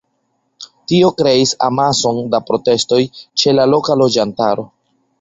Tio 0.91 1.11
kreis 1.19 1.53
amason 1.69 2.23
da 2.33 2.41
protestoj 2.49 3.03
ĉe 3.23 3.57
la 3.59 3.71
loka 3.75 4.03
loĝantaro. 4.05 4.69